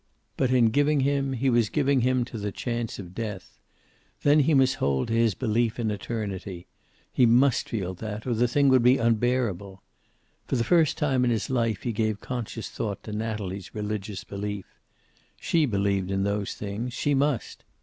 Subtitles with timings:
[0.35, 3.59] But in giving him he was giving him to the chance of death.
[4.23, 6.65] Then he must hold to his belief in eternity.
[7.13, 9.83] He must feel that, or the thing would be unbearable.
[10.47, 14.65] For the first time in his life he gave conscious thought to Natalie's religious belief.
[15.39, 16.93] She believed in those things.
[16.93, 17.63] She must.